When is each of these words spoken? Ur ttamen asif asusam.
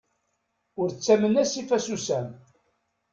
Ur 0.81 0.87
ttamen 0.91 1.35
asif 1.43 1.69
asusam. 1.77 2.27